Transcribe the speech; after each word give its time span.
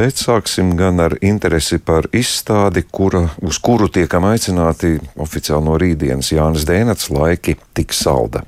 bet 0.00 0.16
sāksim 0.16 0.70
gan 0.78 1.00
ar 1.04 1.12
interesi 1.20 1.76
par 1.76 2.06
izstādi, 2.16 2.86
kura, 2.88 3.26
uz 3.44 3.58
kuru 3.60 3.90
tiekam 3.92 4.24
aicināti 4.30 4.94
oficiāli 5.20 5.66
no 5.66 5.74
rītdienas 5.80 6.30
Jānis 6.32 6.64
Dēnats 6.68 7.10
laiki 7.12 7.58
tik 7.76 7.92
salda. 7.92 8.40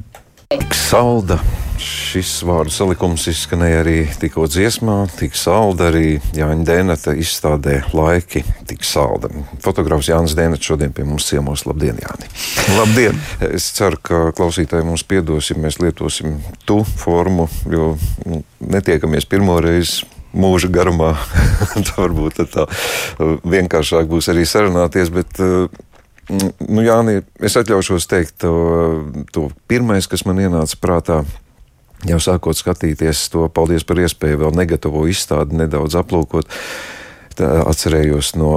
Tik 0.52 0.72
salda. 0.76 1.36
Šis 1.82 2.30
vārdu 2.46 2.72
salikums 2.72 3.26
izskanēja 3.28 3.82
arī 3.82 3.96
tikko 4.20 4.46
dziesmā, 4.48 4.94
tik 5.18 5.36
salda 5.36 5.90
arī 5.90 6.14
Jāņa 6.36 6.64
Dēnata 6.68 7.14
izstādē 7.20 7.82
laiki, 7.92 8.44
tik 8.70 8.86
salda. 8.86 9.28
Fotogrāfs 9.64 10.08
Jānis 10.08 10.36
Dēnats 10.38 10.70
šodien 10.70 10.94
pie 10.96 11.04
mums 11.08 11.28
ciemos. 11.28 11.66
Labdien, 11.68 12.00
Jāni! 12.00 12.30
Labdien! 12.78 13.20
Es 13.50 13.68
ceru, 13.76 14.00
ka 14.00 14.22
klausītāji 14.38 14.88
mums 14.88 15.04
piedos, 15.04 15.52
ja 15.52 15.58
mēs 15.60 15.82
lietosim 15.84 16.38
tu 16.64 16.80
formu, 17.04 17.50
jo 17.72 17.92
nu, 18.24 18.40
netiekamies 18.72 19.28
pirmo 19.28 19.60
reizi 19.60 20.08
mūža 20.34 20.72
garumā. 20.72 21.14
tā 21.86 21.96
varbūt 22.00 22.44
tā 22.52 22.66
vienkāršāk 23.44 24.10
būs 24.10 24.32
arī 24.32 24.46
sarunāties, 24.48 25.12
bet 25.14 25.40
Nu, 26.30 26.82
Jāni, 26.84 27.20
es 27.42 27.56
atļaušos 27.58 28.06
teikt, 28.08 28.36
to, 28.44 28.52
to 29.34 29.48
pirmais, 29.68 30.06
kas 30.08 30.22
man 30.24 30.38
ienāca 30.40 30.78
prātā, 30.80 31.18
jau 32.08 32.18
sākot 32.22 32.56
skatīties 32.56 33.26
to, 33.34 33.48
paldies 33.52 33.84
par 33.86 34.00
iespēju 34.04 34.44
vēl 34.44 34.56
negatavo 34.62 35.04
izstādi 35.10 35.58
nedaudz 35.58 35.98
aplūkot. 35.98 36.48
Tā, 37.32 37.48
atcerējos 37.64 38.34
no 38.36 38.52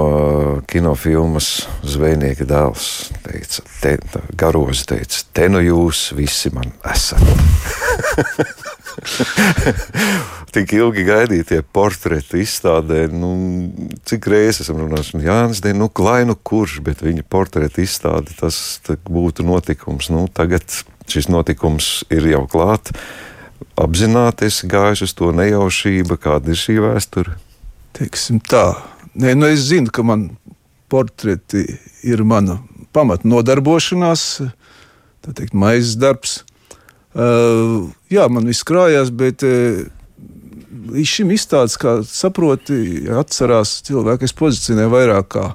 kinofilmas 0.68 1.48
Zvejnieka 1.88 2.44
dēls. 2.48 3.08
Teica, 3.24 3.64
te, 3.80 3.94
garozi 4.36 4.84
teica, 4.92 5.24
te 5.32 5.48
nu 5.48 5.64
jūs 5.64 6.10
visi 6.16 6.52
man 6.52 6.74
esat. 6.92 7.24
Tik 10.54 10.72
ilgi 10.72 11.04
gaidītie 11.06 11.60
portreti 11.74 12.40
izstādē, 12.44 13.06
nu, 13.12 13.30
cik 14.08 14.28
reizes 14.32 14.64
esam 14.64 14.80
runājuši, 14.80 15.20
Jānis, 15.26 15.60
de, 15.64 15.74
nu, 15.76 15.90
lai 16.00 16.22
nu 16.28 16.36
kurš, 16.36 16.78
bet 16.86 17.04
viņa 17.04 17.26
portreti 17.28 17.84
izstāde, 17.84 18.34
tas 18.38 18.80
būtu 19.04 19.44
notikums. 19.46 20.08
Nu, 20.12 20.26
tagad 20.32 20.64
šis 21.10 21.28
notikums 21.32 22.06
ir 22.14 22.28
jau 22.32 22.46
klāt. 22.50 22.94
Apzināties 23.76 24.62
gājuši 24.68 25.06
uz 25.06 25.14
to 25.16 25.32
nejaušību, 25.36 26.16
kāda 26.20 26.52
ir 26.52 26.60
šī 26.60 26.78
vēsture? 26.84 27.36
Teiksim 27.96 28.40
tā. 28.44 28.70
Nē, 29.16 29.32
nu 29.36 29.48
es 29.48 29.68
zinu, 29.68 29.92
ka 29.92 30.04
man 30.04 30.30
portreti 30.92 31.64
ir 32.06 32.22
mana 32.24 32.60
pamatnodarbošanās, 32.96 34.26
tā 35.24 35.36
teikt, 35.36 35.56
maizes 35.56 35.96
darbs. 36.00 36.42
Uh, 37.16 37.86
jā, 38.12 38.26
man 38.28 38.44
viss 38.44 38.66
krājās, 38.66 39.08
bet 39.08 39.40
uh, 39.46 39.86
līdz 40.92 41.08
šim 41.08 41.30
izstādes, 41.32 41.78
kā 41.80 41.98
saproti, 42.04 43.06
atcerās 43.08 43.78
cilvēki, 43.86 44.28
es 44.28 44.36
pozicionēju 44.36 44.92
vairāk 44.92 45.30
kā 45.32 45.46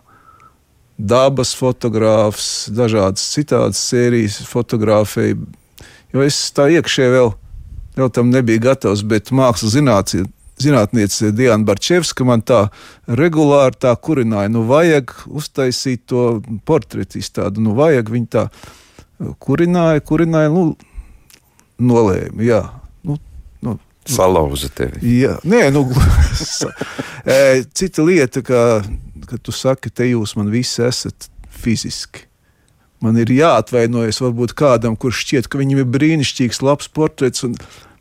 dabas 0.98 1.54
fotogrāfs, 1.58 2.70
dažādas 2.74 3.24
citādas 3.36 3.82
sērijas 3.92 4.42
fotografēju, 4.50 5.46
jo 6.14 6.26
es 6.26 6.42
tā 6.56 6.68
iekšē 6.78 7.10
vēl, 7.14 7.32
vēl 7.98 8.12
tam 8.14 8.34
nebiju 8.34 8.66
gatavs, 8.66 9.06
bet 9.06 9.34
mākslas 9.34 9.78
zinātnē 9.78 10.28
zinātniece 10.62 11.32
Diana 11.34 11.66
Barčevska 11.66 12.26
man 12.28 12.44
tā 12.46 12.68
regulāri 13.10 13.80
tā 13.82 13.96
kurināja, 13.98 14.52
nu 14.54 14.62
vajag 14.70 15.14
uztaisīt 15.32 16.04
to 16.12 16.26
portretu 16.68 17.18
izstādi, 17.18 17.64
nu 17.66 17.74
vajag 17.78 18.12
viņa 18.14 18.30
tā 18.36 18.44
kurināja, 19.42 20.04
kurināja, 20.06 20.52
nu, 20.54 20.76
nolēma. 21.84 22.44
Jā. 22.46 22.62
Nu, 23.08 23.18
nu, 23.66 23.78
Salauza 24.10 24.72
tevi. 24.74 25.02
Jā, 25.22 25.38
nē, 25.48 25.68
nu, 25.76 25.86
cita 27.78 28.06
lieta, 28.06 28.44
ka, 28.46 28.82
ka 29.30 29.40
tu 29.42 29.54
saki, 29.56 29.94
te 29.94 30.10
jūs 30.10 30.36
man 30.40 30.52
visi 30.54 30.84
esat 30.88 31.30
fiziski. 31.62 32.28
Man 33.02 33.18
ir 33.18 33.32
jāatvainojas 33.34 34.22
varbūt 34.22 34.54
kādam, 34.58 34.96
kurš 35.00 35.24
šķiet, 35.26 35.48
ka 35.50 35.58
viņam 35.58 35.82
ir 35.82 35.88
brīnišķīgs, 35.90 36.62
labs 36.66 36.90
portrets, 36.94 37.42
un, 37.48 37.56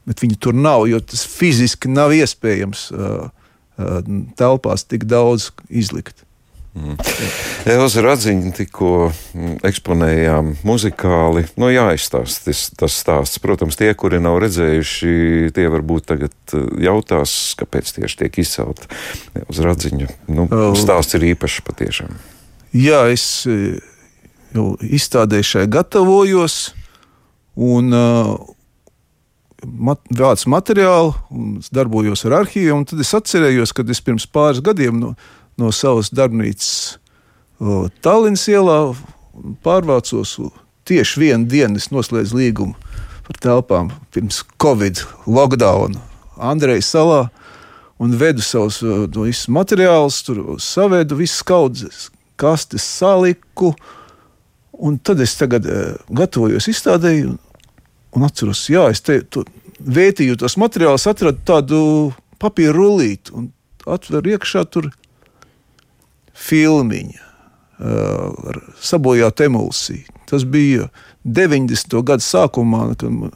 bet 0.08 0.20
viņi 0.20 0.36
tur 0.44 0.56
nav, 0.56 0.84
jo 0.90 1.00
tas 1.00 1.22
fiziski 1.28 1.88
nav 1.88 2.12
iespējams 2.16 2.90
uh, 2.92 3.30
uh, 3.80 4.00
telpās 4.36 4.84
tik 4.84 5.06
daudz 5.08 5.50
izlikt. 5.68 6.26
Mm. 6.70 6.94
Elza 7.66 8.02
Radziņa 8.04 8.52
tikko 8.54 8.90
mm, 9.10 9.56
eksponējām 9.66 10.52
muzikāli. 10.66 11.42
Nu, 11.58 11.66
jāizstāsta 11.72 12.46
tas, 12.46 12.60
tas 12.78 12.98
stāsts. 13.02 13.40
Protams, 13.42 13.78
tie, 13.80 13.90
kuri 13.98 14.20
nav 14.22 14.38
redzējuši, 14.44 15.14
tie 15.56 15.66
varbūt 15.72 16.06
tagad 16.12 16.54
uh, 16.54 16.68
jautās, 16.78 17.34
kāpēc 17.58 17.90
tieši 17.98 18.20
tiek 18.22 18.38
izcelta 18.44 18.86
Elza 19.42 19.66
Radziņa. 19.66 20.12
Nu, 20.30 20.46
stāsts 20.78 21.18
ir 21.18 21.26
īpašs 21.32 21.64
patiešām. 21.66 22.14
Jā, 22.78 23.02
es 23.10 23.26
uh, 23.50 23.80
jau 24.54 24.70
izstādēju 24.78 25.50
šai 25.50 25.66
gatavojos, 25.74 26.60
un 27.58 27.90
uh, 27.90 28.36
mat, 29.66 30.00
vācu 30.16 30.54
materiālu, 30.54 31.12
darbojos 31.74 32.24
ar 32.28 32.40
arhīvu. 32.44 32.78
Tad 32.90 33.02
es 33.02 33.12
atcerējos, 33.16 33.74
kad 33.76 33.90
es 33.92 34.02
pirms 34.04 34.26
pāris 34.30 34.62
gadiem 34.64 35.02
no, 35.02 35.12
no 35.60 35.70
savas 35.76 36.10
darbnīcas 36.14 37.00
Tallinas 38.00 38.46
ielā 38.48 38.78
pārvācos. 39.64 40.38
Tieši 40.88 41.20
vienu 41.20 41.44
dienu 41.44 41.76
es 41.76 41.90
noslēdzu 41.92 42.38
līgumu 42.38 42.72
par 43.26 43.36
telpām 43.44 43.90
pirms 44.10 44.40
Covid 44.62 45.02
lockdown 45.28 45.98
Andrejas 46.40 46.88
salā 46.94 47.26
un 48.00 48.16
vedu 48.16 48.40
savus 48.42 48.80
no 48.82 49.26
materiālus, 49.52 50.22
tur 50.24 50.56
savedu 50.56 51.18
visas 51.20 51.44
kaudzes, 51.44 52.08
kastes 52.40 52.86
saliku. 52.96 53.74
Un 54.72 54.96
tad 54.96 55.20
es 55.20 55.36
tagad 55.36 55.68
gatavojos 56.08 56.70
izstādēji 56.72 57.26
un, 57.28 57.36
un 58.16 58.24
atceros, 58.24 58.62
jā, 58.72 58.86
es 58.88 59.04
te 59.04 59.20
vētīju 59.84 60.38
tos 60.40 60.56
materiālus, 60.56 61.04
atradu 61.10 61.44
tādu 61.44 61.82
papīra 62.40 62.72
rullīti 62.72 63.36
un 63.36 63.50
atveru 63.84 64.32
iekšā 64.32 64.64
tur 64.72 64.88
filmiņa 66.40 67.20
uh, 67.20 68.50
ar 68.52 68.60
sabojātu 68.80 69.46
emulsiju. 69.48 70.18
Tas 70.30 70.46
bija 70.46 70.88
90. 71.24 71.96
gada 72.06 72.24
sākumā, 72.24 72.92
kad 73.00 73.34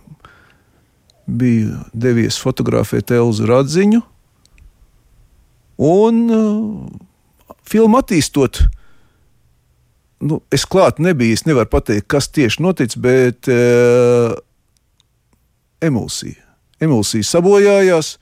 biju 1.26 1.81
devies 1.93 2.38
fotografēt 2.41 3.12
Elzu 3.14 3.48
Radziņu. 3.48 4.00
Un 5.84 6.20
uh, 6.31 7.56
filmu 7.66 7.98
attīstot, 7.98 8.62
nu, 10.25 10.41
es 10.54 10.66
klāt 10.70 11.00
nebiju, 11.03 11.34
es 11.34 11.47
nevaru 11.48 11.72
pateikt, 11.72 12.06
kas 12.12 12.31
tieši 12.31 12.62
notic, 12.62 12.94
bet 13.00 13.50
uh, 13.50 14.37
emulsija. 15.84 16.41
Emulsija 16.82 17.26
sabojājās, 17.26 18.19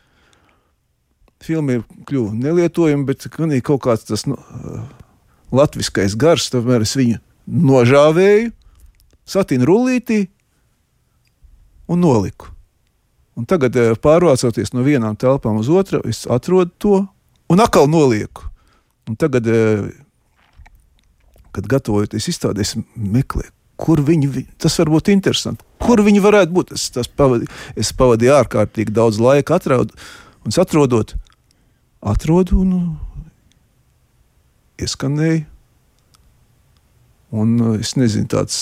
filma 1.43 1.81
kļuva 2.09 2.35
nelietojama, 2.39 3.07
bet 3.09 3.27
ir 3.27 3.65
kaut 3.67 3.83
kāds 3.87 4.07
tas 4.09 4.27
nu, 4.29 4.39
latviskais 5.53 6.17
gars, 6.19 6.51
tomēr 6.53 6.87
es 6.87 6.95
viņu 6.99 7.21
nožāvēju, 7.47 8.53
satīnu 9.29 9.69
rullītī 9.69 10.25
un 11.91 12.03
noliku. 12.03 12.51
Un 13.39 13.47
tagad, 13.49 13.77
pārvācoties 14.05 14.75
no 14.77 14.85
vienām 14.85 15.17
telpām 15.17 15.59
uz 15.61 15.71
otru, 15.73 16.03
es 16.09 16.27
atrodu 16.29 16.73
to 16.79 16.99
un 17.53 17.65
atkal 17.65 17.89
nolieku. 17.89 18.45
Un 19.09 19.17
tagad, 19.19 19.49
kad 21.53 21.69
gatavojoties 21.69 22.29
izstādē, 22.31 22.65
es 22.65 22.77
meklēju, 22.95 23.51
kur 23.81 24.03
viņi, 24.05 24.47
tas 24.63 24.77
var 24.79 24.93
būt 24.93 25.11
interesanti, 25.15 25.65
kur 25.83 26.05
viņi 26.05 26.23
varētu 26.23 26.55
būt. 26.55 26.75
Es, 26.77 26.91
pavadīju, 27.19 27.51
es 27.81 27.93
pavadīju 27.97 28.37
ārkārtīgi 28.37 28.95
daudz 28.95 29.19
laika, 29.23 29.59
atraudu, 29.59 29.97
un 30.47 30.55
atrodot, 30.63 31.17
atrodu 32.03 32.61
un 32.63 32.73
ieskanēju. 34.83 35.45
Un 37.33 37.53
es 37.79 37.95
nezinu, 37.97 38.29
tāds, 38.29 38.57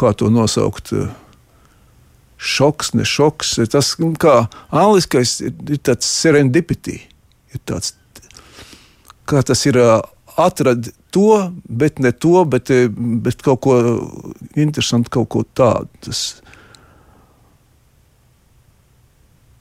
kā 0.00 0.14
to 0.16 0.30
nosaukt. 0.32 0.94
Šoks, 2.40 2.94
ne 2.96 3.04
šoks. 3.04 3.58
Tas, 3.68 3.92
kā 4.22 4.36
angliskais, 4.72 5.34
ir, 5.44 5.52
ir 5.68 5.82
tāds 5.84 6.08
serendipity. 6.08 6.96
Ir 7.52 7.60
tāds, 7.68 7.92
kā 9.28 9.42
tas 9.44 9.66
ir 9.68 9.76
atradis 10.40 10.94
to, 11.10 11.52
bet 11.68 11.98
ne 11.98 12.12
to, 12.12 12.44
bet, 12.48 12.70
bet 13.26 13.42
kaut 13.44 13.60
ko 13.66 13.76
interesantu, 14.56 15.12
kaut 15.18 15.28
ko 15.34 15.44
tādu. 15.44 15.90
Tas, 16.06 16.40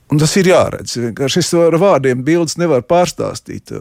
Un 0.10 0.22
tas 0.22 0.34
ir 0.42 0.50
jāredz. 0.50 0.96
Es 1.38 1.52
ar 1.58 1.78
vārdiem 1.82 2.24
bildes 2.26 2.58
nevaru 2.58 2.86
pārstāstīt. 2.90 3.74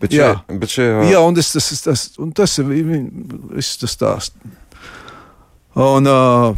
Bet 0.00 0.12
šajā, 0.12 0.30
jā, 0.30 0.58
bet 0.60 0.72
šajā... 0.72 1.04
jā 1.10 1.20
un 1.22 1.36
tas, 1.38 1.52
tas, 1.54 1.68
tas, 1.84 2.04
un 2.22 2.32
tas 2.36 2.58
ir 2.62 2.68
viss 2.70 3.78
tas 3.80 3.94
stāsts. 3.96 4.54
Un 5.76 6.08
uh, 6.08 6.56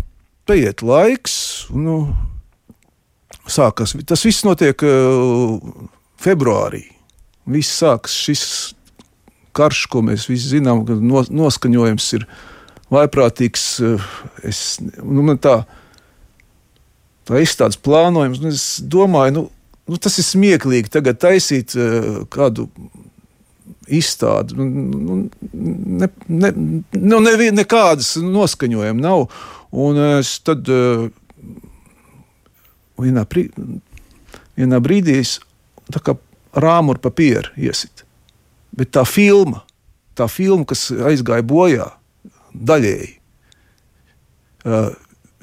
paiet 0.49 0.85
laiks, 0.87 1.37
un 1.75 1.87
nu, 1.89 1.97
sākas. 3.51 3.97
Tas 4.07 4.23
viss 4.27 4.47
notiek 4.47 4.85
uh, 4.87 5.57
februārī. 6.23 6.85
viss 7.49 7.81
sākas 7.81 8.15
šis 8.15 8.45
karš, 9.57 9.87
ko 9.91 10.05
mēs 10.07 10.29
visi 10.31 10.55
zinām, 10.55 10.85
ka 10.87 10.95
noskaņojums 11.35 12.07
ir 12.19 12.29
vaiprātīgs. 12.95 13.65
Es, 14.47 14.63
nu, 15.03 15.25
tā, 15.41 15.63
tā 17.29 17.43
izstādes 17.45 17.81
plānojums, 17.85 18.41
nu, 18.43 18.53
es 18.55 18.67
domāju, 18.81 19.35
nu, 19.37 19.45
nu, 19.89 20.01
tas 20.01 20.17
ir 20.21 20.27
smieklīgi 20.27 20.93
tagad 20.95 21.21
taisīt 21.23 21.77
kādu 22.33 22.69
izstādi. 23.89 24.57
Nu, 24.57 24.65
nu, 24.65 25.17
ne, 25.53 26.09
ne, 26.29 26.53
nu, 26.93 27.21
ne, 27.25 27.51
nekādas 27.55 28.17
noskaņojuma 28.23 29.01
nav. 29.03 29.27
Un 29.73 30.01
es 30.19 30.35
tad 30.45 30.69
uh, 30.73 31.09
vienā, 33.01 33.25
brī, 33.29 33.49
vienā 34.59 34.81
brīdī 34.85 35.19
es 35.23 35.39
rāmu 36.59 36.95
ar 36.95 37.03
papīru 37.05 37.53
iesit. 37.61 38.05
Bet 38.77 38.93
tā 38.97 39.05
filma, 39.09 39.65
tā 40.19 40.29
filma, 40.31 40.67
kas 40.69 40.89
aizgāja 40.93 41.45
bojā 41.47 41.91
daļēji, 42.53 43.13
uh, 44.65 44.91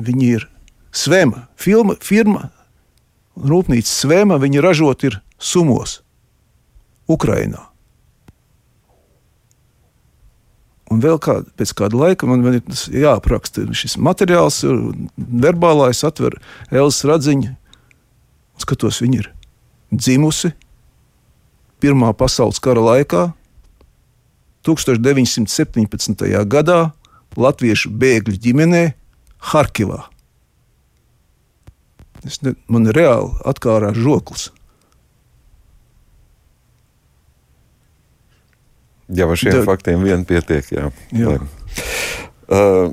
viņi 0.02 0.34
ir 0.38 0.50
Svema. 0.95 1.45
Filma, 1.59 1.97
firma, 2.01 2.50
rūpnīca 3.36 3.92
Svema, 3.92 4.39
viņa 4.42 4.63
ražot 4.63 5.06
ir 5.07 5.19
Sumos, 5.38 6.00
Ukrainā. 7.12 7.68
Un 10.94 11.01
vēl 11.03 11.18
kād, 11.19 11.50
pēc 11.57 11.74
kāda 11.75 11.97
laika 11.97 12.30
man, 12.30 12.44
man 12.45 12.59
ir 12.59 13.01
jāapraksta 13.01 13.65
šis 13.75 13.97
materiāls, 13.97 14.62
verbālais, 15.18 16.03
atver 16.07 16.38
Elzas 16.71 17.03
radziņu. 17.09 17.56
Skatos, 18.62 19.01
viņa 19.03 19.18
ir 19.19 19.33
dzimusi 19.91 20.53
Pirmā 21.83 22.13
pasaules 22.15 22.62
kara 22.63 22.81
laikā, 22.81 23.27
1917. 24.65 26.24
gadā 26.50 26.80
Latviešu 27.36 27.91
bēgļu 27.91 28.39
ģimenē 28.41 28.83
Harkivā. 29.51 30.06
Es 32.25 32.42
ne, 32.42 32.56
man 32.72 32.89
reāli 32.89 33.33
atkārā 33.45 33.94
žoklis. 33.95 34.50
Jau 39.16 39.27
ar 39.30 39.38
šiem 39.38 39.60
da... 39.60 39.66
faktiem 39.68 40.01
vien 40.06 40.25
pietiek. 40.25 40.66
Jā. 40.74 40.89
Jā. 41.13 41.38
Uh, 42.45 42.89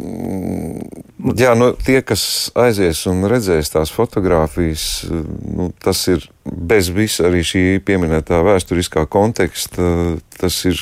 jā, 1.37 1.53
nu, 1.57 1.71
tie, 1.77 1.99
kas 2.05 2.25
aizies 2.57 3.03
un 3.09 3.25
redzēs 3.29 3.73
tās 3.73 3.93
fotogrāfijas, 3.93 4.85
nu, 5.09 5.71
tas 5.85 6.01
ir 6.13 6.25
bez 6.45 6.89
visa 6.93 7.29
arī 7.29 7.43
šī 7.45 7.65
pieminētā 7.85 8.41
vēsturiskā 8.45 9.07
konteksta. 9.13 10.19
Tas 10.37 10.61
ir 10.69 10.81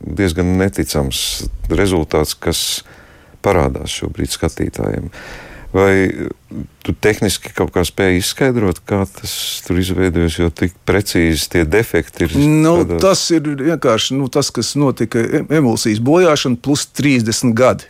diezgan 0.00 0.56
neticams 0.60 1.22
rezultāts, 1.72 2.36
kas 2.36 2.60
parādās 3.44 3.92
šobrīd 4.00 4.32
skatītājiem. 4.32 5.08
Uh, 5.08 5.51
Vai 5.72 6.28
tu 6.84 6.92
tehniski 6.92 7.54
kaut 7.56 7.70
kā 7.72 7.80
spēj 7.88 8.18
izskaidrot, 8.18 8.82
kā 8.84 9.06
tas 9.08 9.32
tur 9.64 9.78
izveidojas, 9.80 10.34
jo 10.36 10.50
tik 10.52 10.74
precīzi 10.84 11.46
tie 11.54 11.62
defekti 11.64 12.26
ir? 12.26 12.34
Nu, 12.36 12.74
tādā... 12.82 12.98
Tas 13.00 13.22
ir 13.32 13.46
vienkārši 13.48 14.18
nu, 14.18 14.28
tas, 14.32 14.50
kas 14.52 14.74
notika 14.76 15.22
emulsijas 15.48 16.02
bojāšana, 16.04 16.60
plus 16.60 16.84
30 16.92 17.54
gadi 17.56 17.88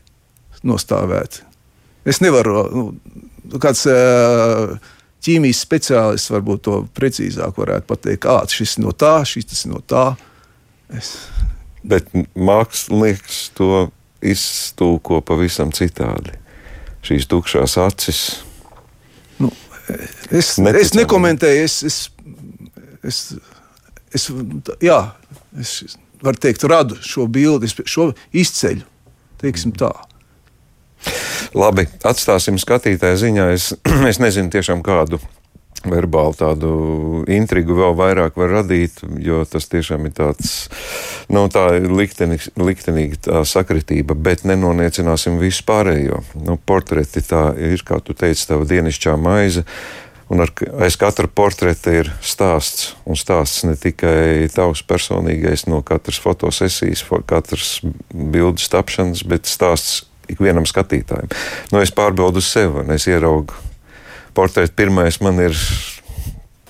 nostāvēt. 0.62 1.40
Es 2.06 2.22
nevaru, 2.22 2.62
nu, 2.70 3.58
kāds 3.62 3.82
ķīmijas 5.26 5.62
speciālists 5.66 6.30
varbūt 6.30 6.62
to 6.68 6.76
precīzāk 6.94 7.58
varētu 7.58 7.88
pateikt, 7.90 8.22
kā 8.28 8.36
šis 8.50 8.76
no 8.82 8.94
tā, 8.94 9.16
šis 9.26 9.64
no 9.70 9.82
tā. 9.82 10.12
Es... 10.94 11.16
Bet 11.82 12.14
mākslinieks 12.38 13.48
to 13.58 13.88
iztūko 14.22 15.18
pavisam 15.26 15.74
citādi 15.74 16.38
šīs 17.06 17.28
tukšās 17.30 17.76
acis. 17.82 18.20
Nu, 19.42 19.50
es, 20.30 20.54
Neticami. 20.58 20.78
es 20.80 20.94
nekomentēju, 20.98 21.66
es, 21.66 21.80
es, 21.88 21.98
es, 23.02 23.20
es, 24.14 24.28
jā, 24.84 25.00
es 25.58 25.76
varu 26.22 26.42
teikt, 26.42 26.64
radu 26.70 26.98
šo 27.02 27.26
bildi, 27.30 27.70
šo 27.84 28.12
izceļu. 28.30 28.86
Teiksim 29.42 29.74
tā. 29.74 29.90
Labi, 31.58 31.88
atstāsim 32.06 32.60
skatītāju 32.62 33.18
ziņā. 33.24 33.46
Es, 33.56 33.72
es 34.10 34.22
nezinu 34.22 34.52
tiešām 34.54 34.84
kādu 34.86 35.18
verbāli 35.88 36.38
tādu 36.38 36.72
intrigu 37.30 37.76
vēl 37.78 37.96
vairāk 37.98 38.36
var 38.38 38.52
radīt, 38.58 39.00
jo 39.22 39.42
tas 39.48 39.68
tiešām 39.72 40.06
ir 40.08 40.14
tāds, 40.16 40.52
nu, 41.32 41.46
tā 41.52 41.68
liktenīga, 41.80 42.52
liktenīga 42.60 43.20
tā 43.28 43.42
sakritība, 43.48 44.14
bet 44.14 44.46
nenoniecināsim 44.48 45.40
visu 45.42 45.66
pārējo. 45.68 46.22
Nu, 46.46 46.58
portreti 46.58 47.24
tā 47.26 47.50
ir, 47.58 47.82
kā 47.86 48.00
tu 48.04 48.16
teici, 48.18 48.48
tava 48.50 48.68
dienišķā 48.68 49.18
maize. 49.20 49.66
Un 50.32 50.40
ar, 50.40 50.48
aiz 50.80 50.96
katra 50.96 51.28
portreta 51.28 51.92
ir 51.92 52.08
stāsts. 52.24 52.94
Un 53.04 53.18
stāsts 53.20 53.66
ne 53.68 53.74
tikai 53.76 54.48
tavs 54.54 54.80
personīgais 54.88 55.66
no 55.68 55.82
katras 55.84 56.22
fotosesijas, 56.22 57.04
katras 57.28 57.74
bildes 58.08 58.70
tapšanas, 58.72 59.26
bet 59.28 59.50
stāsts 59.50 60.06
ikvienam 60.32 60.64
skatītājam. 60.68 61.28
Nu, 61.72 61.82
es 61.82 61.92
pārbaudu 61.92 62.40
sevi, 62.44 62.80
un 62.80 62.94
es 62.96 63.04
ieraugu 63.10 63.58
portrets 64.34 64.74
pirmais 64.76 65.20
man 65.24 65.40
ir. 65.48 65.58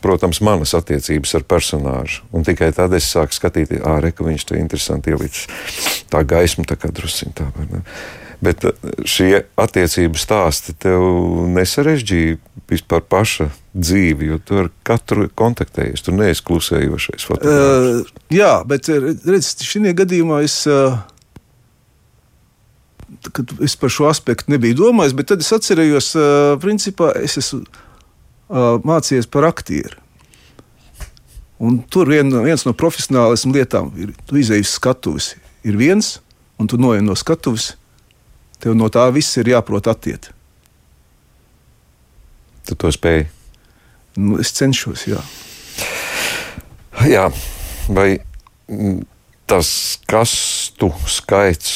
Protams, 0.02 0.40
manas 0.42 0.72
attiecības 0.74 1.36
ar 1.38 1.44
personāžu. 1.46 2.24
Un 2.34 2.42
tikai 2.42 2.72
tad 2.74 2.90
es 2.98 3.06
sāku 3.06 3.36
skatīties, 3.36 3.84
ārē, 3.86 4.08
ka 4.10 4.24
viņš 4.26 4.44
to 4.48 4.56
interesanti 4.58 5.12
ielicis. 5.14 5.44
Tā 6.10 6.24
gaisma 6.26 6.64
tā 6.66 6.74
kā 6.74 6.90
drusciņā 6.90 7.36
tā. 7.38 7.46
Bet 8.42 8.66
uh, 8.66 8.74
šie 9.06 9.44
attiecību 9.62 10.18
stāsti 10.18 10.74
tev 10.82 11.06
nesarežģīja 11.54 12.40
vispār 12.72 13.06
paša 13.06 13.46
dzīvi, 13.78 14.32
jo 14.32 14.40
tu 14.42 14.58
ar 14.64 14.72
katru 14.82 15.28
kontaktējies. 15.38 16.02
Tu 16.02 16.16
neesi 16.18 16.42
klusējošais 16.50 17.28
fotogrāfs. 17.30 18.10
Uh, 18.10 18.26
jā, 18.34 18.56
bet 18.66 18.90
redziet, 18.90 19.62
šajā 19.70 19.94
gadījumā 20.02 20.42
es. 20.50 20.64
Uh 20.66 20.98
kad 23.32 23.52
es 23.64 23.76
par 23.76 23.92
šo 23.92 24.08
aspektu 24.10 24.52
nebiju 24.52 24.78
domājis, 24.78 25.16
bet 25.16 25.30
tad 25.32 25.42
es 25.44 25.52
atcerējos, 25.54 26.12
principā 26.62 27.12
es 27.20 27.38
esmu 27.40 27.64
mācījies 28.86 29.28
par 29.32 29.46
aktieru. 29.48 29.98
Un 31.62 31.78
tur 31.86 32.10
vien, 32.10 32.26
viens 32.42 32.64
no 32.66 32.74
profesionālismu 32.74 33.54
lietām 33.54 33.92
ir, 34.00 34.10
tu 34.26 34.40
izēji 34.40 34.66
uz 34.66 34.72
skatuves, 34.74 35.28
ir 35.62 35.78
viens, 35.78 36.16
un 36.58 36.66
tu 36.66 36.78
noej 36.80 37.04
no 37.06 37.14
skatuves, 37.18 37.76
tev 38.62 38.74
no 38.78 38.90
tā 38.90 39.06
viss 39.14 39.38
ir 39.38 39.52
jāprot 39.52 39.86
attiekt. 39.90 40.32
Tu 42.66 42.74
to 42.78 42.90
spēj? 42.94 43.24
Nu, 44.18 44.36
es 44.42 44.50
cenšos, 44.54 45.06
jā. 45.08 45.22
Jā, 47.08 47.28
vai 47.88 48.20
tas 49.50 49.70
kastu 50.10 50.90
skaits, 51.10 51.72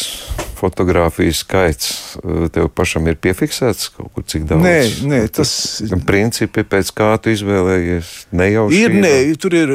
fotografijas 0.57 1.43
skaits 1.45 1.91
eh, 2.21 2.47
tev 2.53 2.71
pašam 2.77 3.07
ir 3.11 3.19
piefiksēts 3.21 3.91
kaut 3.97 4.13
kur 4.15 4.27
cik 4.27 4.47
daudz? 4.51 4.65
Nē, 4.65 4.79
nē 5.11 5.21
tas 5.37 5.53
ir. 5.85 5.95
Principi, 6.07 6.65
pēc 6.67 6.93
kā 6.97 7.13
tu 7.23 7.33
izvēlējies, 7.35 8.13
nejauši. 8.37 8.83
Ir, 8.83 8.97
nē, 9.05 9.15
tur 9.43 9.57
ir 9.59 9.75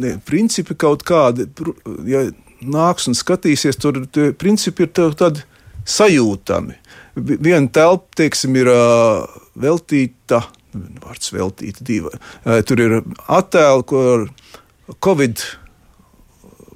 nē, 0.00 0.16
principi 0.28 0.76
kaut 0.78 1.04
kādi, 1.08 1.48
ja 2.08 2.26
nāks 2.62 3.08
un 3.10 3.18
skatīsies, 3.18 3.78
tur 3.80 4.04
principi 4.38 4.86
ir 4.86 4.92
tādi 4.94 5.44
sajūtami. 5.88 6.78
Viena 7.16 7.66
telpa, 7.72 8.06
teiksim, 8.22 8.54
ir 8.56 8.70
uh, 8.72 9.26
veltīta, 9.58 10.44
vārds 10.72 11.32
veltīta, 11.34 11.84
diva. 11.84 12.12
Uh, 12.44 12.60
tur 12.64 12.80
ir 12.80 13.00
attēli, 13.26 13.88
kur 13.90 14.28
Covid 15.04 15.42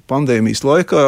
pandēmijas 0.07 0.63
laikā 0.67 1.05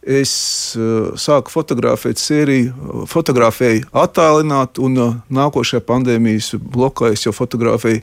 es 0.00 0.32
uh, 0.78 1.12
sāku 1.20 1.52
fotografēt 1.52 2.20
sēriju, 2.20 3.04
fotografēju 3.10 3.90
attēlināt, 3.92 4.80
un 4.80 4.96
uh, 4.96 5.14
nākošajā 5.28 5.84
pandēmijas 5.84 6.54
blokā 6.60 7.12
es 7.14 7.26
jau 7.26 7.34
fotografēju 7.36 8.02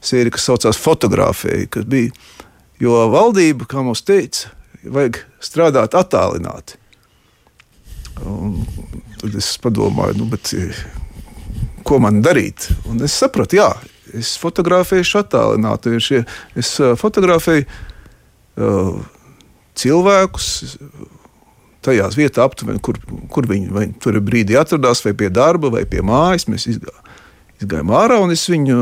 sēriju, 0.00 0.34
kas 0.36 0.46
saucās 0.48 0.78
Fotografēja, 0.80 1.66
kas 1.74 1.88
bija. 1.88 2.12
Jo 2.78 3.08
valdība, 3.10 3.66
kā 3.68 3.82
mums 3.82 4.04
teica, 4.06 4.52
vajag 4.84 5.18
strādāt 5.42 5.96
attālināti. 5.98 6.78
Un 8.26 8.60
tad 9.18 9.34
es 9.38 9.50
padomāju, 9.62 10.20
nu, 10.20 10.28
bet, 10.30 10.54
ko 11.86 11.98
man 12.02 12.22
darīt? 12.22 12.68
Un 12.90 13.02
es 13.04 13.14
sapratu, 13.18 13.58
jā, 13.58 13.68
es 14.14 14.36
fotografēju 14.40 15.06
attālināti. 15.20 15.98
Es 16.58 16.74
fotografēju 17.02 17.66
cilvēkus 19.78 20.48
tajās 21.84 22.16
vietās, 22.18 22.48
aptuveni, 22.48 22.80
kur, 22.84 22.98
kur 23.32 23.46
viņi 23.48 23.92
tur 24.02 24.18
brīdī 24.24 24.56
atradās, 24.58 25.04
vai 25.06 25.14
pie 25.18 25.28
darba, 25.34 25.70
vai 25.74 25.84
pie 25.88 26.02
mājas. 26.04 26.48
Mēs 26.50 26.66
izgājām 26.70 27.92
ārā, 27.94 28.18
un 28.24 28.34
es 28.34 28.46
viņu 28.50 28.80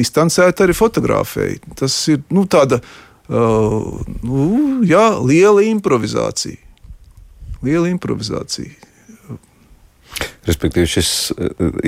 distancēti 0.00 0.66
arī 0.66 0.76
fotografēju. 0.76 1.76
Tas 1.78 2.00
ir 2.12 2.24
nu, 2.34 2.46
tāda 2.50 2.82
Uh, 3.30 4.00
nu, 4.26 4.44
jā, 4.82 5.04
liela 5.22 5.62
improvizācija. 5.62 6.58
Liela 7.62 7.86
improvizācija. 7.92 8.72
Respektīvi, 10.48 10.88
šis 10.90 11.10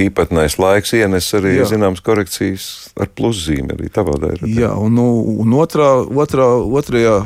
īpatnējs 0.05 0.55
laiks 0.63 0.95
ienes 0.95 1.27
arī 1.35 1.57
jā. 1.57 1.67
zināmas 1.73 2.05
korekcijas 2.05 2.67
ar 2.95 3.11
pluszīmi 3.11 3.75
arī 3.75 3.91
tavā 3.91 4.15
dēļ. 4.23 4.45
Jā, 4.55 4.71
un, 4.79 4.95
nu, 4.95 5.09
un 5.43 5.57
otrā, 5.59 5.89
otrā, 6.07 6.47
otrajā 6.63 7.17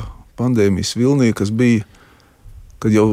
pandēmijas 0.41 0.95
vilnī, 0.97 1.35
kas 1.37 1.53
bija, 1.53 1.85
kad 2.87 2.95
jau 2.95 3.09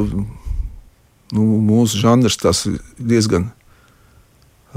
nu, 1.33 1.43
mūsu 1.65 1.97
žanrs 1.97 2.37
tas 2.37 2.63
diezgan 3.01 3.49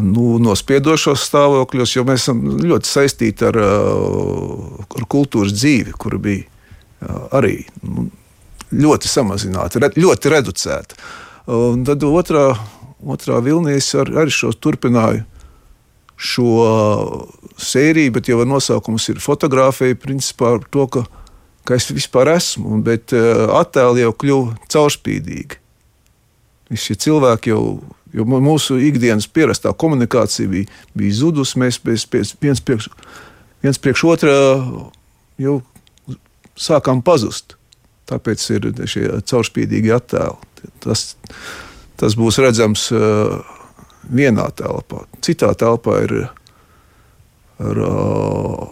nu, 0.01 0.37
nospiedošos 0.41 1.25
stāvokļos, 1.29 1.95
jo 1.97 2.05
mēs 2.09 2.25
esam 2.25 2.43
ļoti 2.65 2.89
saistīti 2.89 3.47
ar, 3.49 3.61
ar 3.61 5.07
kultūras 5.13 5.55
dzīvi, 5.57 5.95
kur 6.01 6.19
bija 6.21 6.49
arī 7.37 7.61
nu, 7.85 8.09
ļoti 8.73 9.09
samazināta, 9.09 9.93
ļoti 9.97 10.33
reducēta. 10.33 10.99
Un 11.53 11.85
tad 11.87 12.03
otrā, 12.09 12.49
otrā 13.05 13.39
vilnī 13.45 13.77
es 13.79 13.93
ar, 13.95 14.11
arī 14.25 14.33
šo 14.33 14.53
turpināju 14.57 15.25
šo 16.17 16.51
sēriju, 17.61 18.15
bet 18.17 18.31
jau 18.31 18.41
ar 18.41 18.49
nosaukumu 18.49 19.01
ir 19.13 19.21
fotografija, 19.21 19.99
principā 20.01 20.55
ar 20.57 20.65
to, 20.73 20.87
ka, 20.89 21.03
ka 21.67 21.77
es 21.79 21.91
vispār 21.91 22.31
esmu, 22.37 22.81
bet 22.87 23.13
attēli 23.13 24.05
jau 24.05 24.15
kļuva 24.23 24.71
caurspīdīgi. 24.73 25.63
Visi 26.71 26.91
šie 26.91 26.99
cilvēki 27.07 27.53
jau 27.53 27.63
Jo 28.17 28.25
mūsu 28.25 28.79
ikdienas 28.81 29.27
pierastā 29.29 29.75
komunikācija 29.77 30.49
bija, 30.49 30.71
bija 30.97 31.17
zudusi. 31.19 31.59
Mēs 31.61 31.77
pēc, 31.83 32.07
pēc, 32.13 32.33
viens, 32.41 32.63
priekš, 32.65 32.89
viens 33.65 33.81
priekš 33.83 34.05
otrā 34.09 34.37
jau 35.43 35.59
sākām 36.57 37.03
pazust. 37.05 37.59
Tāpēc 38.09 38.47
ir 38.55 38.71
šie 38.89 39.05
caurspīdīgi 39.27 39.93
attēli. 39.93 40.71
Tas, 40.85 41.05
tas 42.01 42.17
būs 42.17 42.39
redzams 42.41 42.87
uh, 42.95 43.37
vienā 44.09 44.47
telpā. 44.57 45.03
Citā 45.27 45.51
telpā 45.59 45.99
ir 46.07 46.17
ar, 47.59 47.83
uh, 47.91 48.65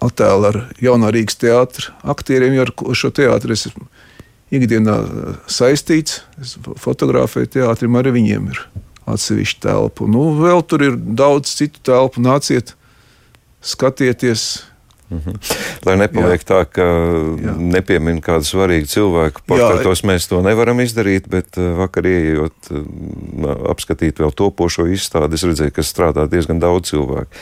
attēli 0.00 0.50
ar 0.50 0.60
jaunā 0.82 1.12
Rīgas 1.14 1.38
teātra 1.40 1.94
aktieriem, 2.14 2.56
jo 2.56 2.66
ar 2.66 2.96
šo 2.96 3.12
teātru 3.14 3.56
es 3.56 3.66
esmu 3.70 3.86
ikdienā 4.50 4.96
saistīts. 5.50 6.22
Es 6.40 6.56
fotografēju 6.82 7.52
teātrim, 7.58 7.98
arī 8.00 8.14
viņiem 8.16 8.50
ir 8.54 8.64
atsevišķa 9.10 9.62
telpa. 9.68 10.08
Nu, 10.10 10.30
vēl 10.40 10.64
tur 10.66 10.86
ir 10.88 10.98
daudz 10.98 11.52
citu 11.58 11.82
telpu. 11.86 12.22
Nāciet, 12.24 12.74
skatieties! 13.60 14.64
-hmm. 15.10 15.38
Lai 15.86 15.96
nepaliek 15.98 16.42
Jā. 16.42 16.46
tā, 16.46 16.60
ka 16.70 16.84
Jā. 16.84 17.54
nepiemin 17.56 18.20
kādu 18.24 18.46
svarīgu 18.46 18.88
cilvēku. 18.90 19.42
Portretos 19.46 20.04
mēs 20.06 20.28
to 20.30 20.40
nevaram 20.44 20.80
izdarīt, 20.80 21.28
bet 21.30 21.56
vakar 21.56 22.06
eh, 22.06 22.38
apskatīt 23.70 24.22
vēl 24.22 24.32
topošo 24.36 24.86
izstādi, 24.90 25.34
es 25.34 25.46
redzēju, 25.46 25.74
ka 25.74 25.86
strādā 25.86 26.28
diezgan 26.30 26.62
daudz 26.62 26.92
cilvēku. 26.94 27.34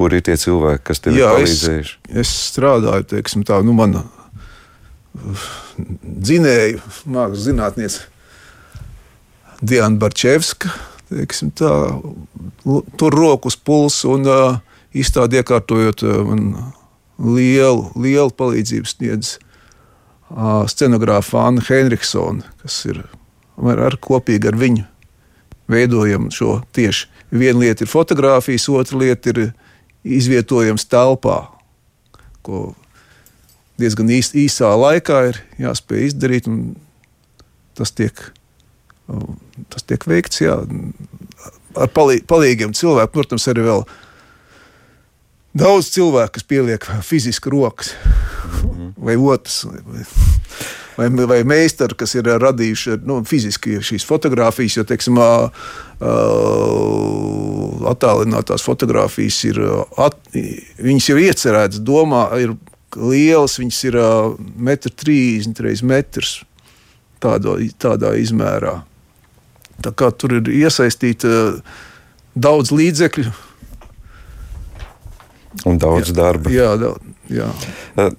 Kur 0.00 0.14
ir 0.16 0.24
tie 0.24 0.38
cilvēki, 0.40 0.82
kas 0.88 1.02
tev 1.04 1.16
Jā, 1.18 1.28
ir 1.34 1.42
palīdzējuši? 1.42 1.96
Es, 2.08 2.18
es 2.24 2.34
strādāju, 2.52 3.06
teiksim 3.12 3.44
tā, 3.46 3.60
nu, 3.66 3.74
mana 3.76 4.06
dzinēju, 5.12 6.80
mākslas 7.12 7.46
zinātniece 7.46 8.08
Diana 9.62 9.98
Barčevska. 10.00 10.72
Tā, 11.58 11.72
tur 12.98 13.14
rokas 13.14 13.58
pulsu 13.60 14.14
un 14.16 14.24
uh, 14.26 14.60
izstādi 14.96 15.38
iekārtojot 15.42 16.04
uh, 16.06 16.22
man 16.24 16.46
lielu, 17.20 17.90
lielu 18.00 18.32
palīdzību 18.38 18.88
sniedz 18.88 19.34
uh, 19.36 20.64
scenogrāfa 20.72 21.44
Anna 21.50 21.64
Henriksona, 21.68 22.48
kas 22.64 22.80
ir 22.88 23.04
ar, 23.04 23.84
ar 23.90 23.98
kopīgi 24.00 24.48
ar 24.48 24.56
viņu 24.58 24.86
veidojam 25.72 26.30
šo 26.32 26.62
tieši. 26.72 27.10
Viena 27.32 27.60
lieta 27.62 27.84
ir 27.84 27.92
fotografijas, 27.92 28.68
otra 28.72 28.98
lieta 29.04 29.32
ir 29.32 29.44
izvietojams 30.04 30.86
telpā, 30.90 31.44
ko 32.42 32.72
diezgan 33.80 34.10
īs, 34.12 34.32
īsā 34.38 34.72
laikā 34.78 35.18
ir 35.30 35.40
jāspēj 35.62 36.08
izdarīt. 36.10 36.48
Tas 37.78 37.94
tiek, 37.96 38.18
tas 39.72 39.86
tiek 39.88 40.04
veikts 40.08 40.42
jā, 40.42 40.58
ar 41.78 41.92
palī, 41.94 42.20
palīgiem 42.28 42.74
cilvēkiem. 42.76 43.14
Protams, 43.14 43.48
arī 43.50 43.64
vēl 43.66 43.86
daudz 45.58 45.90
cilvēku, 45.94 46.36
kas 46.36 46.48
pieliek 46.48 46.86
fizisku 47.06 47.52
rokas 47.54 47.94
mhm. 48.62 48.94
vai 48.96 49.16
otras. 49.16 49.62
Vai, 49.68 49.80
vai, 49.86 50.06
vai 50.98 51.40
meistari, 51.48 51.96
kas 51.98 52.14
ir 52.18 52.28
radījuši 52.42 52.98
nu, 53.08 53.20
fiziski 53.28 53.78
šīs 53.84 54.04
fotogrāfijas, 54.08 54.78
jo 54.80 54.84
teiksim, 54.88 55.20
attālinātās 57.92 58.64
fotogrāfijas 58.66 59.40
ir, 59.48 59.62
at, 60.02 60.18
viņas 60.82 61.10
jau 61.12 61.18
iecerētas 61.22 61.82
domā, 61.84 62.26
ir 62.42 62.56
lielas, 62.96 63.58
viņas 63.60 63.84
ir 63.88 63.98
uh, 64.00 64.32
1,30 64.60 65.82
m 65.82 65.92
metrs 65.92 66.42
tādā, 67.22 67.56
tādā 67.80 68.12
izmērā. 68.20 68.82
Tā 69.82 69.94
kā 69.96 70.10
tur 70.14 70.36
ir 70.38 70.50
iesaistīta 70.52 71.30
daudz 72.34 72.72
līdzekļu. 72.74 73.32
Un 75.68 75.78
daudz 75.80 76.10
jā, 76.10 76.16
darba. 76.16 76.52
Jā, 76.52 76.68
daudz, 76.80 77.08
jā. 77.32 77.48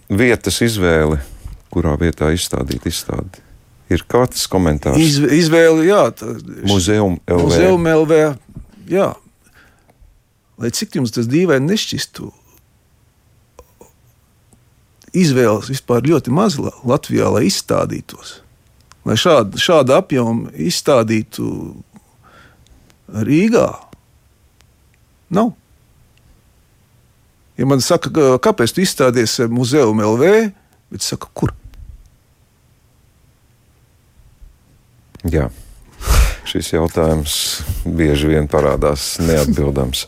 Vietas 0.09 0.59
izvēle, 0.65 1.19
kurā 1.73 1.95
vietā 1.99 2.29
izstādīt 2.35 2.85
izstādi. 2.89 3.41
Ir 3.91 4.05
kāds 4.09 4.45
komentārs? 4.49 5.01
Izv 5.01 5.27
izvēle, 5.33 5.83
jā. 5.89 6.05
Muzeum 6.69 7.17
LV. 7.27 7.41
Muzeum 7.43 7.89
LV, 7.91 8.21
jā. 8.89 9.09
Lai 10.61 10.71
cik 10.73 10.99
jums 10.99 11.13
tas 11.13 11.27
dīvaini 11.29 11.73
nešķistu, 11.73 12.29
izvēles 15.13 15.69
vispār 15.71 16.05
ļoti 16.09 16.33
maz 16.33 16.57
Latvijā, 16.59 17.29
lai 17.33 17.47
izstādītos. 17.49 18.37
Lai 19.03 19.17
šādu, 19.19 19.59
šādu 19.59 19.97
apjomu 19.97 20.53
izstādītu 20.55 21.47
Rīgā, 23.13 23.67
nav. 25.33 25.51
Ja 27.59 27.67
man 27.69 27.83
saka, 27.85 28.09
kāpēc 28.41 28.73
tu 28.73 28.81
izstādies 28.81 29.35
muzeja 29.51 29.91
LV, 29.91 30.31
bet 30.93 31.05
saka, 31.05 31.29
kur? 31.35 31.53
Jā 35.31 35.49
šis 36.53 36.73
jautājums 36.75 37.35
bieži 37.85 38.29
vien 38.33 38.47
parādās 38.51 39.15
neatbildams. 39.23 40.05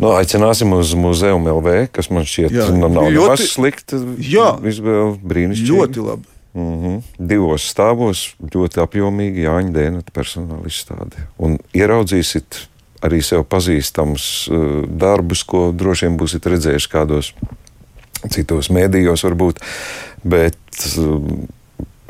Nu, 0.00 0.14
aicināsim 0.16 0.72
uz 0.76 0.94
muzeju 0.96 1.40
LV, 1.42 1.90
kas 1.92 2.08
man 2.12 2.24
šķiet, 2.28 2.54
jā, 2.54 2.68
nu, 2.72 2.88
nav 2.92 3.10
ļoti 3.12 3.48
slikta. 3.48 4.00
Jā, 4.22 4.54
izvēle 4.70 5.16
brīnišķīgi. 5.20 5.76
Ļoti 5.76 6.04
labi. 6.06 6.28
Mm 6.50 6.70
-hmm. 6.82 7.26
Divos 7.30 7.66
stāvos 7.70 8.24
ļoti 8.42 8.80
apjomīgi 8.82 9.44
Jāņa 9.44 9.74
Dēna 9.74 10.00
personāla 10.12 10.66
izstāde. 10.66 11.28
Un 11.38 11.60
ieraudzīsit 11.74 12.64
arī 13.06 13.20
sev 13.22 13.44
pazīstamus 13.46 14.24
uh, 14.48 14.82
darbus, 14.88 15.44
ko 15.44 15.70
droši 15.72 16.08
vien 16.08 16.18
būsiet 16.18 16.46
redzējuši 16.46 16.90
kādos 16.90 17.32
citos 18.30 18.70
mēdījos, 18.70 19.22
varbūt. 19.24 19.62
Bet 20.24 20.58
uh, 20.98 21.22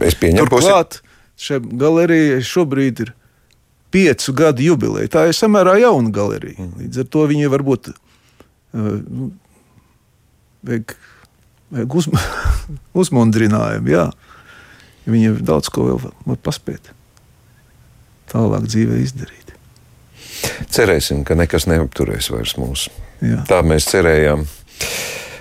es 0.09 0.17
pieņemu, 0.17 0.49
ka 0.49 0.57
Turklāt 0.57 1.03
šai 1.41 1.61
galerijai 1.81 2.43
šobrīd 2.45 3.05
ir 3.07 3.13
piecu 3.91 4.35
gadu 4.37 4.65
jubileja. 4.65 5.11
Tā 5.11 5.27
ir 5.31 5.37
samērā 5.37 5.79
jauna 5.83 6.13
galerija. 6.15 6.69
Līdz 6.79 7.03
ar 7.03 7.11
to 7.11 7.27
viņi 7.31 7.51
varbūt 7.51 7.91
uh, 7.91 9.27
vajag, 10.67 10.95
vajag 11.75 11.99
uzm 12.03 12.17
uzmundrinājumu. 13.03 13.93
Jā. 13.93 14.09
Viņi 15.11 15.41
daudz 15.47 15.73
ko 15.73 15.89
vēl 15.89 16.03
var 16.05 16.41
paspēt 16.45 16.93
tālāk 18.31 18.69
dzīvē 18.69 19.01
izdarīt. 19.03 19.55
Cerēsim, 20.71 21.25
ka 21.27 21.35
nekas 21.37 21.67
neapturēs 21.69 22.31
vairs 22.33 22.55
mūs. 22.61 22.87
Jā. 23.25 23.43
Tā 23.49 23.61
mēs 23.67 23.89
cerējām 23.91 24.47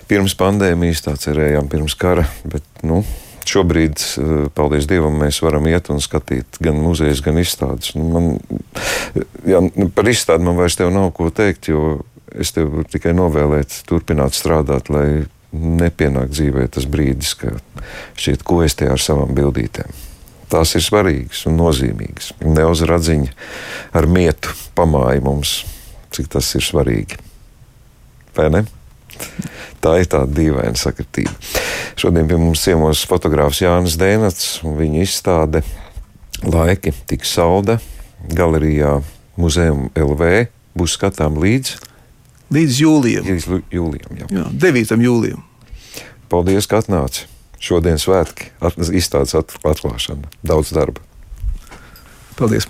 pirms 0.09 0.33
pandēmijas, 0.39 1.03
tā 1.05 1.13
cerējām 1.19 1.69
pirms 1.71 1.95
kara. 1.99 2.25
Bet, 2.49 2.65
nu, 2.87 3.03
šobrīd, 3.49 3.97
eh, 3.99 4.35
paldies 4.55 4.87
Dievam, 4.89 5.17
mēs 5.21 5.41
varam 5.43 5.67
iet 5.69 5.89
un 5.89 6.01
skatīt 6.03 6.59
gan 6.63 6.79
muzejas, 6.81 7.23
gan 7.25 7.39
izstādes. 7.41 7.95
Nu, 7.97 8.05
man, 8.13 8.29
jā, 9.47 9.61
nu, 9.75 9.89
par 9.93 10.09
izstādi 10.09 10.45
man 10.45 10.59
vairs 10.59 10.79
nav 10.79 11.11
ko 11.17 11.29
teikt, 11.29 11.71
jo 11.73 12.01
es 12.35 12.53
tev 12.53 12.69
varu 12.73 12.85
tikai 12.89 13.13
novēlēt, 13.17 13.81
turpināt 13.89 14.37
strādāt, 14.37 14.91
lai 14.93 15.25
nepienāk 15.53 16.29
dzīvē 16.29 16.67
tas 16.69 16.85
brīdis, 16.85 17.33
ka 17.39 17.55
šķiet, 18.19 18.45
ko 18.45 18.61
es 18.65 18.77
te 18.77 18.89
ar 18.89 19.01
savām 19.01 19.33
bildītēm. 19.37 19.89
Tās 20.49 20.73
ir 20.77 20.81
svarīgas 20.81 21.43
un 21.49 21.59
nozīmīgas. 21.59 22.31
Neuz 22.41 22.81
radziņa 22.89 23.33
ar 23.97 24.09
mietu 24.09 24.53
pamāja 24.77 25.21
mums, 25.25 25.59
cik 26.13 26.29
tas 26.33 26.49
ir 26.57 26.65
svarīgi. 26.65 27.19
Vai 28.37 28.49
ne? 28.53 28.63
Tā 29.83 29.99
ir 30.01 30.09
tāda 30.09 30.29
dīvaina 30.33 30.77
sakritība. 30.77 31.33
Šodien 31.99 32.29
pie 32.29 32.37
mums 32.39 32.61
ciemos 32.63 33.01
fotogrāfs 33.09 33.59
Jānis 33.59 33.97
Dēnats 33.99 34.61
un 34.63 34.77
viņa 34.79 35.01
izstāde 35.03 35.61
Laiki 36.47 36.93
tik 37.09 37.25
salda 37.27 37.75
galerijā 38.31 39.01
Muzejum 39.39 39.89
LV 39.99 40.29
būs 40.79 40.95
skatām 40.95 41.35
līdz, 41.43 41.73
Līdz 42.55 42.79
jūlijam. 42.81 43.27
līdz 43.27 43.49
jūlijam. 43.75 44.15
Jā. 44.21 44.29
Jā, 44.31 44.45
9. 44.63 44.95
jūlijam. 45.03 45.43
Paldies, 46.31 46.69
ka 46.71 46.79
atnāci! 46.79 47.27
Šodien 47.59 47.99
svētki, 47.99 48.47
izstādes 48.95 49.35
at, 49.35 49.51
atklāšana, 49.67 50.29
daudz 50.47 50.71
darba. 50.71 51.03
Paldies! 52.39 52.69